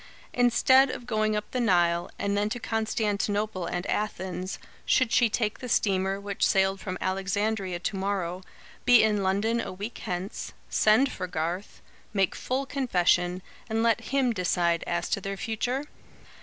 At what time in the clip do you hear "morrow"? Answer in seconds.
7.95-8.41